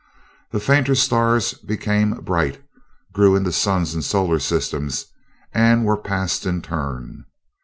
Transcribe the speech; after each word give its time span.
The 0.49 0.59
fainter 0.59 0.95
stars 0.95 1.53
became 1.53 2.15
bright, 2.21 2.59
grew 3.13 3.35
into 3.35 3.51
suns 3.51 3.93
and 3.93 4.03
solar 4.03 4.39
systems, 4.39 5.05
and 5.53 5.85
were 5.85 5.95
passed 5.95 6.43
in 6.43 6.63
turn. 6.63 7.25